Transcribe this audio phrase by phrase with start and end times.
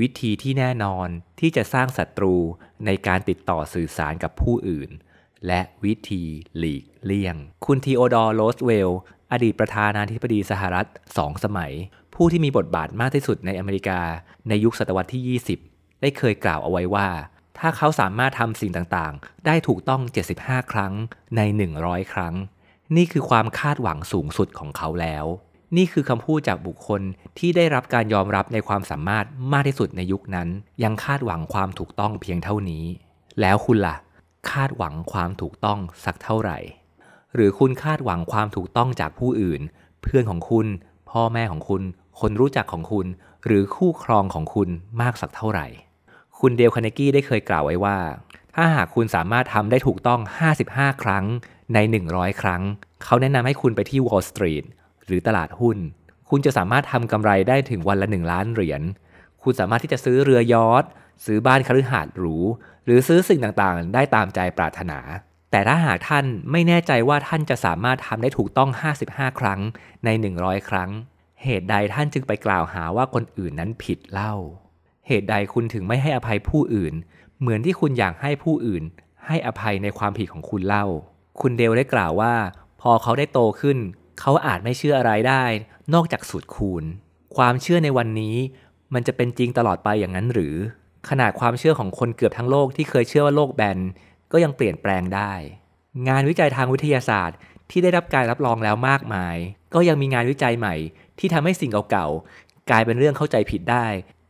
[0.00, 1.08] วิธีที่แน่นอน
[1.40, 2.34] ที่จะสร้างศัตรู
[2.86, 4.90] ในการติดต่อสื่อสารกับผู้อื่น
[5.46, 6.24] และวิธี
[6.58, 9.00] หลีกเลี่ยง คุณทีโอดอร์โรสเวลล์
[9.32, 10.86] อดีตประธานาธิบดีสหรัฐ
[11.16, 11.72] สองสมัย
[12.14, 14.00] ผู้ที่มีบทบาทมากที่สุดในอเมริกา
[14.48, 17.08] ในยุคศตวรรษที่ 20 ได้เคยกล่าวเอาไว้ว่า
[17.58, 20.02] ถ้าเขาสามารถทำสิ่งต่างๆ ได้ถูกต้อง
[20.36, 20.92] 75 ครั้ง
[21.36, 21.40] ใน
[21.80, 22.34] 100 ครั้ง
[22.96, 25.24] นี่คือความคาดหวังสูงสุดของเขาแล้ว
[25.76, 27.02] นี่คือคำพูดจากบุคคล
[27.38, 30.48] ที่ได้รับการยอมรับในความสามารถมากที่สุดในยุคนั้น
[30.82, 32.84] ยังคาดหวังความถูกต้องเพียงเท่านี้
[33.40, 33.96] แล้วคุณละ่ะ
[34.50, 36.58] คาดหวังความถูกต้องสักเท่าไหร่
[37.34, 39.60] หรือคุณคาดหวังความถูกต้องจากผู้อื่น
[40.02, 40.66] เพื่อนของคุณ
[41.10, 41.82] พ่อแม่ของคุณ
[42.20, 43.06] คนรู้จักของคุณ
[43.46, 44.68] หรือคู่ครองของคุณ
[45.00, 45.66] มากสักเท่าไหร่
[46.40, 47.98] คุณเดลคาเนกี้ได้เคยกล่าวไว้ว่า
[48.54, 50.20] ถ้าหากคุณสามารถทำได้ถูกต้อง
[50.60, 51.24] 55 ครั้ง
[51.74, 51.78] ใน
[52.10, 52.62] 100 ครั้ง
[53.04, 54.64] เขาแนะนำให้คุณไปที่ Wall Street
[55.06, 55.78] หรือตลาดหุ้น
[56.30, 58.82] คุณจะสามารถทำกำไรได้ถึงวันละ 1 ล้านเหรียญ
[59.42, 60.84] คุณสามารถที่จะซื้อเรือยอท
[61.24, 62.36] ซื้อบ้านคฤหาสน์หรู
[62.84, 64.98] หรือซื้อสิ่งต่างๆ ได้ตามใจปรารถนา
[65.50, 68.70] แต่ถ้าหากท่านไม่แน่ใจว่าท่านจะสามารถทำได้ถูกต้อง
[69.04, 69.60] 55 ครั้ง
[70.04, 70.08] ใน
[70.38, 70.90] 100 ครั้ง
[71.42, 74.34] เหตุใดท่านจึงไปกล่าวหาว่าคนอื่นนั้นผิดเล่า
[75.06, 76.94] เหตุใดคุณถึงไม่ให้อภัยผู้อื่น
[77.40, 78.82] เหมือนที่คุณอยากให้ผู้อื่น
[79.26, 80.86] ให้อภัยในความผิดของคุณเล่า
[81.40, 82.34] คุณเดลได้กล่าวว่า
[82.80, 83.78] พอเขาได้โตขึ้น
[84.20, 85.44] เขาอาจไม่เชื่ออะไรได้
[85.94, 86.84] นอกจากสูตรคูณ
[87.36, 88.36] ความเชื่อในวันนี้
[88.94, 90.54] มันจะเป็นจริงตลอดไปอย่างนั้นหรือ
[91.08, 93.78] ขนาดความเชื่อของคนเกือบทั้งโลกที่เคยเชื่อว่าโลกแบน
[94.32, 95.32] ก็ยังเปลี่ยนแปลงได้
[96.08, 97.36] งานวิจัยทางวิทยาศาสตร์
[97.70, 99.36] ที่ได้รับการรับรองแล้วมากมาย
[99.74, 100.74] ก็ยังมีงานวิจัยใหม่
[101.18, 103.86] ที่ทำให้สิ่งเก่าๆกลายเป็นเรื่องเข้าใจผิดได้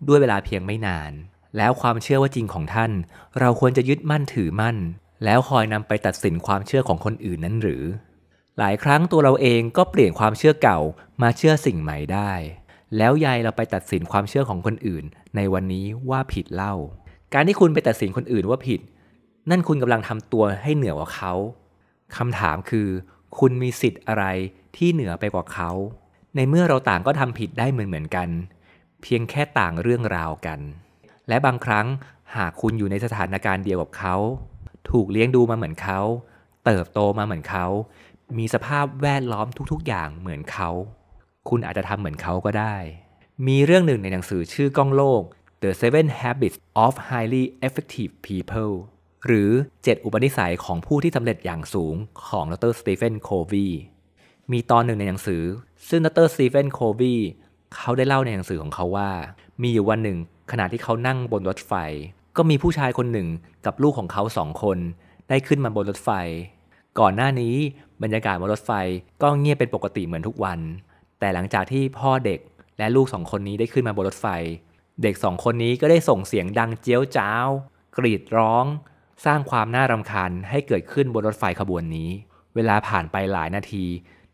[0.09, 1.13] ด้วยเวลาเพียงไม่นาน
[1.57, 2.93] แล้วความเชื่อว่าจริงของท่าน
[3.41, 4.77] เราควรจะยึดมั่นถือมั่น
[5.25, 7.83] แล้วคอยนำไปตัดสินความเชื่อของคนอื่นนั้นหรือ
[8.59, 10.79] หลายครั้งตัวเราเองก็เปลี่ยนความเชื่อเก่า
[11.23, 12.33] มาเชื่อสิ่งใหม่ได้
[12.97, 15.05] แล้วยายเราไปตัดสินความเชื่อของคนอื่น
[15.37, 16.75] ในวันนี้ว่าผิดเล่า
[17.35, 18.81] การที่คุณไปตัดสินคนอื่นว่าผิด
[19.51, 21.33] นั่นคุณกำลังทำตัวให้เหนือกว่าเขา
[22.17, 22.89] คำถามคือ
[23.39, 24.25] คุณมีสิทธิ์อะไร
[24.77, 25.71] ที่เหนือไปกว่าเขา
[26.37, 28.29] ในเมื่อเราต่างก็ทำผิดได้เหมือนเหมือนกัน
[29.03, 30.61] เพียงแค่ต่างเรื่องราวกัน
[31.29, 31.87] และบางครั้ง
[32.37, 34.17] หากคุณอยู่ในสถานการณ์เดียวกับเขา
[34.91, 36.01] ถูกเลี้ยงดูมาเหมือนเขา
[36.65, 37.67] เติบโตมาเหมือนเขา
[38.39, 40.71] มีสภาพแวดล้อมทุกๆ อย่างเหมือนเขา
[41.49, 42.77] คุณอาจจะทำเหมือนเขาก็ได้
[43.47, 45.23] มีเรื่องหนึ่งในหนังสือชื่อกล้องโลก
[45.63, 48.75] The Seven Habits of Highly Effective People
[49.27, 49.51] หรือ
[49.81, 51.95] 7 อุปนิสัยของผู้ที่สำเร็จอย่างสูง
[52.29, 53.67] ของดรสตีเฟนโควี
[54.53, 55.43] มีตอนหนึ่งในหนังสือ
[55.89, 57.15] ซึ่งดรสตีเฟนโควี
[57.75, 59.11] เขาได้เล่าในหนังสือของเขาว่า
[59.63, 60.19] มีอยู่วันหนึ่ง
[60.53, 61.73] ขณะที่เขานั่งบนรถไฟ
[62.37, 63.29] ก็มีผู้ชายคนหนึ่ง
[63.67, 64.79] กับลูกของเขาสองคน
[65.29, 66.11] ได้ขึ้นมาบนรถไฟ
[67.01, 67.55] ก่อนหน้านี้
[68.03, 68.73] บรรยากาศบนรถไฟ
[69.23, 70.61] ก็เงียบเป็นปกติเหมือนทุกวัน
[71.21, 72.41] แต่หลังจากที่พ่อเด็ก
[72.79, 74.27] และลูกสองคนนี้ได้ขึ้นมาบนรถไฟ
[75.03, 77.49] เด็กสองคนนี้ก็ได้ส่งเสียงดังเจี๊ยวจ้าว
[77.97, 78.65] กรีดร้อง
[79.25, 82.11] สร้างความน่ารำคาญให้เกิดขึ้นบนรถไฟขบวนนี้
[82.55, 83.85] เวลาผ่านไปหลายนาที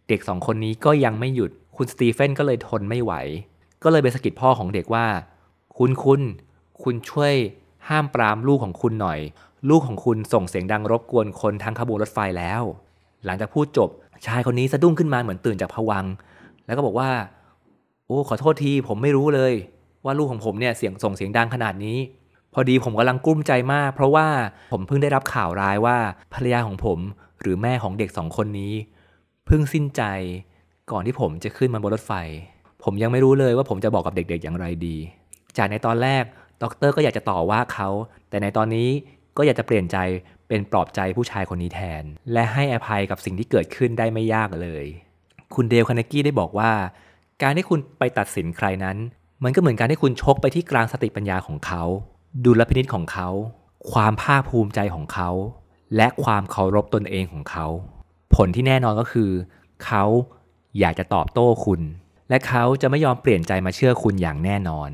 [0.09, 3.13] เด็กสองคนนี้ก็ยังไม่หยุด คุณสตีเฟนก็เลยทนไม่ไหว
[3.83, 5.07] ก็เลยไปสะกิดพ่อของเด็กว่า
[5.79, 6.21] คุณคุณ
[6.83, 7.35] คุณช่วย
[7.89, 9.21] ห้ามปรามลูกของคุณหน่อย
[9.69, 12.63] ลูกของคุณส่งเสียงดังรบกวนคนทั้งขบวนรถไฟแล้ว
[13.25, 13.89] หลังจากพูดจบ
[14.27, 16.05] ชายคนนี้สะดุ้งขึ้นมาเหมือนตื่นจากผวัง
[16.67, 17.11] แล้วก็บอกว่า
[18.07, 19.53] โอ้ขอโทษทีผมไม่รู้เลย
[20.05, 21.99] ว่าลูกของผมเนี่ยเสียงส่งเสียงดังขนาดนี้
[22.55, 24.27] พอดีผมกำลังกลุ้มใจมาก เพราะว่า
[24.73, 25.97] ผมเพิ่งได้รับข่าวร้ายว่า
[26.35, 26.99] ภรรยาของผม
[27.41, 28.75] หรือแม่ของเด็กสองคนนี้
[29.47, 30.03] เพิ่งสิ้นใจ
[30.91, 32.13] ก่อนที่ผมจะขึ้นมาบนรถไฟ
[32.85, 34.97] ผมยังไม่รู้เลยว่าผมจะบอกกับเด็กๆอย่างไรดี
[35.57, 36.25] จากในตอนแรก
[36.63, 37.89] ด็อกเตอร์ก็อยากจะต่อว่าเขา
[38.31, 38.89] แต่ในตอนนี้
[39.37, 39.97] ก็อยากจะเปลี่ยนใจ
[40.49, 44.85] เป็นปลอบใจผู้ชายคนนี้แทน และให้อภัยกับสิ่งที่เกิดขึ้นได้ไม่ยากเลย
[45.55, 46.73] คุณเดลคานากี้ได้บอกว่า
[47.43, 48.97] การที่คุณไปตัดสินใครนั้น
[49.45, 51.83] มันก็เหมือนการที่คุณชกไปที่กลางสติปัญญาของเขา
[52.45, 53.29] ดุลพินิษของเขา
[53.93, 55.31] ความภาคภูมิใจของเขา
[55.97, 57.67] และความเคารพตนเองของเขา
[58.35, 59.31] ผลที่แน่นอนก็คือ
[59.85, 60.05] เขา
[60.79, 61.81] อยากจะตอบโต้คุณ
[62.29, 64.91] และเขาจะไม่ยอมเปลี่ยนใจมาเชื่อคุณอย่างแน่นอน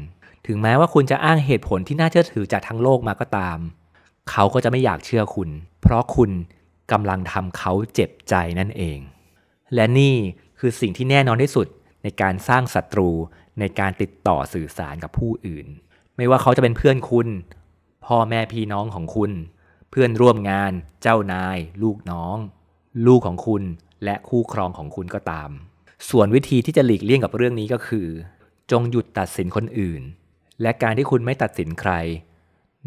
[0.46, 3.58] ถึงแม้ว่าคุณจะอ้างเหตุผลที่น่าเชื่อถือจากทั้งโลกมาก็ตาม
[4.30, 5.48] เขาก็จะไม่อยากเชื่อคุณ
[5.82, 6.30] เพราะคุณ
[6.92, 8.98] กำลังทำเขาเจ็บใจนั่นเอง
[9.74, 10.14] และนี่
[10.58, 11.66] คือสิ่งที่แน่นอนที่สุด
[12.02, 13.10] ในการสร้างศัตรู
[13.60, 15.66] ในการติดต่อสื่อสารกับผู้อื่น
[16.16, 17.28] ไม่ว่าเขาจะเป็นเพื่อนคุณ
[18.06, 19.32] พ่อแม่พี่น้องของคุณ
[19.90, 20.72] เพื่อนร่วมงาน
[21.02, 22.36] เจ้านาย ลูกน้อง
[23.06, 23.62] ลูกของคุณ
[24.04, 25.50] และคู่ครองของคุณก็ตาม
[26.10, 28.06] ส่วนวิธีที่จะหลีกเลี่ยงกับเรื่องนี้ก็คือ
[28.70, 30.02] จงหยุดตัดสินคนอื่น
[30.62, 31.92] และการที่คุณไม่ตัดสินใคร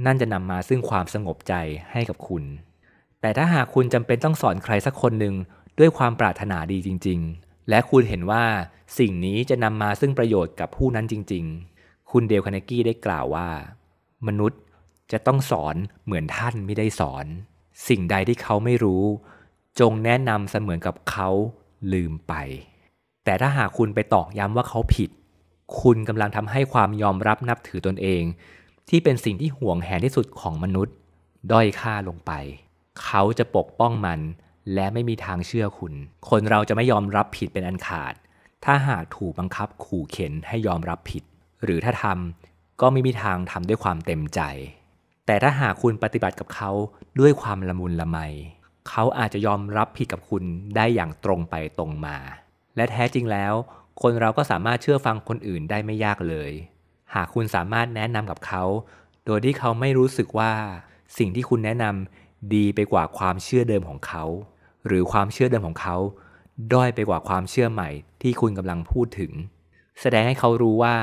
[0.05, 1.53] นั่นจะนำมาซึ่งความสงบใจ
[1.91, 2.43] ให้กับคุณ
[3.21, 5.35] แต่ถ้าหากคุณจำเป็นต้องสอนใครสักคนหนึ่ง
[5.79, 8.43] ด้วยความปรารถนาดีจริง ๆ และคุณเห็นว่า
[8.99, 11.45] สิ่งนี้จะนำมาซึ่งประโยชน์กับผู้นั้นจริง
[11.77, 13.49] ๆ คุณเดลคานกี้ได้กล่าวว่า
[14.27, 14.59] มนุษย์
[15.11, 15.75] จะต้องสอน
[16.05, 17.25] เหมือนท่านไม่ได้สอน
[17.87, 19.03] สิ่งใดที่เขาไม่รู้
[19.79, 21.29] จงแนะนำเสมือนกับเขา
[21.93, 22.33] ลืมไป
[23.25, 25.09] แต่ถ้าหากคุณไปตอกย้ำว่าเขาผิด
[25.81, 28.23] คุณกำลังทำให้ความยอมรับนับถือตนเอง
[28.89, 30.95] ที่เป็นสิ่งที่ห่วงแหนที่สุดของมนุษย์
[31.51, 32.31] ด้อยค่าลงไป
[33.03, 34.19] เขาจะปกป้องมัน
[34.73, 35.93] และไม่มีทางเชื่อคุณ
[36.29, 38.13] คนเราจะไม่ยอมรับผิดเป็นอันขาด
[38.65, 41.23] ถ้าหากถูกบังคับขู่เข็นให้ยอมรับผิด
[41.63, 44.41] หรือถ้าทำก็ไม่มีทางทำด้วยความเต็มใจ
[45.25, 46.71] แต่ถ้าหากคุณปฏิบัติกับเขา
[47.19, 48.17] ด้วยความละมุนละไม
[48.89, 50.43] เขาอาจจะยอมรับผิดกับคุณ
[50.75, 52.17] ได้อย่างตรงไปตรงมา
[52.75, 53.53] และแท้จริงแล้ว
[54.01, 56.51] คนเราก็สามารถเชื่อฟังคนอื่นได้ไม่ยากเลย
[57.15, 58.63] หากคุณสามารถแนะนำกับเขา
[59.25, 60.51] โดยที่เขาไม่รู้สึกว่า
[61.17, 64.23] สิ่งที่คุณแนะนำดีไปกว่าความเชื่อเดิมของเขา
[64.87, 65.97] หรือความเชื่อเดิมของเขา
[66.73, 67.89] ด้อยไปกว่าความเชื่อใหม่
[68.21, 69.31] ที่คุณกำลังพูดถึง
[70.01, 70.95] แสดงให้เขารู้ว่า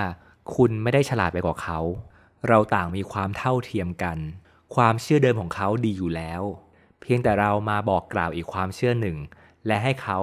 [0.55, 1.81] คุณไม่ได้ฉลาดไปกว่าเขา
[2.49, 4.19] เราต่างมีความเท่าเทียมกัน
[4.75, 6.43] ความเชื่อเดิมของเขาดีอยู่แล้ว
[7.01, 9.17] เพียงแต่เรามาบอกกล่าวอีกความเชื่อหนึ่ง
[9.67, 10.19] และให้เขา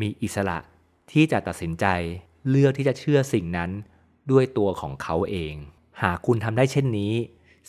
[0.00, 0.58] มีอิสระ
[1.12, 1.86] ที่จะตัดสินใจ
[2.48, 3.70] เลือกที่จะเชื่อสิ่งนั้น
[4.30, 5.54] ด้วยตัวของเขาเอง
[6.02, 7.12] หากคุณทำได้เช่นนี้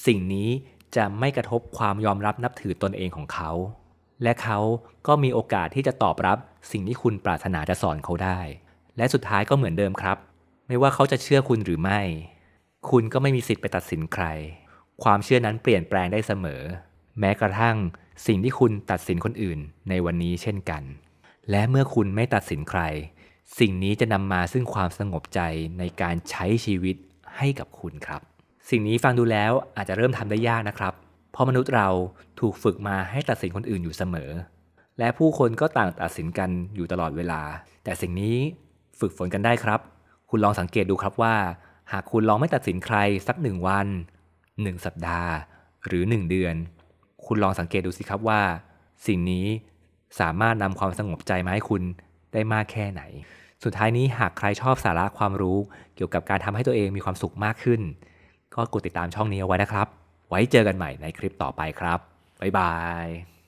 [0.06, 0.50] สิ่งนี้
[0.95, 3.51] จะไม่กระทบความยอมรับนับถือตนเองของเขา
[4.23, 4.59] และเขา
[5.07, 6.38] ก็มีโอกาสที่จะตอบรับ
[6.71, 8.39] สิ่งที่คุณปรารถนาจะสอนเขาได้
[8.97, 10.17] และสุดท้ายก็เหมือนเดิมครับ
[10.67, 12.01] ไม่ว่าเขาจะเชื่อคุณหรือไม่
[12.89, 14.25] คุณก็ไม่มีสิทธิ์ไปตัดสินใคร
[15.03, 16.61] ความเชื่อนั้นเปลี่ยนแปลงได้เสมอ
[17.19, 17.77] แม้กระทั่ง
[18.27, 19.59] สิ่งที่คุณตัดสินคนอื่น
[19.89, 20.83] ในวันนี้เช่นกัน
[21.50, 22.81] และเมื่อคุณไม่ตัดสินใคร
[23.57, 25.40] สิ่งนี้จะนำมาซึ่งความสงบใจ
[25.80, 26.96] ในการใช้ชีวิต
[27.38, 28.22] ให้กับคุณครับ
[28.69, 30.94] สิ่งนี้ฟังดูแล้วอาจจะเริ่มทำได้ยากนะครับ
[31.31, 31.88] เพราะมนุษย์เรา
[32.40, 34.30] ถูกฝึกมาให้ตัดสินคนอื่นอยู่เสมอ
[35.00, 37.42] และผู้คนก็ต่างตัดสินกันอยู่ตลอดเวลา
[37.84, 38.36] แต่สิ่งนี้
[39.00, 39.80] ฝึกฝนกันได้ครับ
[40.30, 41.36] คุณลองสังเกตดูครับว่า
[41.92, 42.98] หากคุณลองไม่ตัดสินใคร
[43.28, 43.88] สักหนึ่งวัน
[44.62, 45.31] หนึ่งสัปดาห์
[45.86, 46.56] หรือหนึ่งเดือน
[47.25, 48.42] คุณลองสังเกตดูสิครับว่า
[49.07, 49.45] สิ่งนี้
[50.19, 51.84] สามารถนำความสงบใจมาให้คุณ
[52.34, 53.02] ได้มากแค่ไหน
[53.64, 55.58] สุดท้ายนี้หากใครชอบสาระความรู้
[55.96, 57.81] เกี่ยวกับการทำให้ตัวเองมีความสุขมากขึ้น
[58.56, 59.88] ก็กดติดตามช่องนี้เอาไว้นะครับ
[60.30, 62.00] ไว้เจอกันใหม่ในคลิปต่อไปครับ
[62.42, 62.74] บ๊ายบา
[63.06, 63.38] ย